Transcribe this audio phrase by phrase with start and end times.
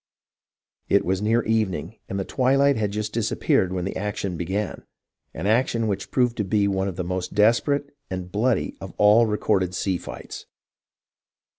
[0.89, 4.83] It was near evening, and the twilight had just disappeared when the action began,—
[5.35, 9.27] an action which proved to be one of the most desperate and bloody of all
[9.27, 10.47] recorded sea fights.